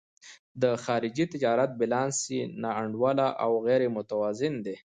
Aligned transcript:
د 0.61 0.63
خارجي 0.83 1.25
تجارت 1.33 1.71
بیلانس 1.79 2.17
یې 2.35 2.41
نا 2.61 2.71
انډوله 2.81 3.27
او 3.43 3.51
غیر 3.65 3.81
متوازن 3.95 4.53
دی. 4.65 4.75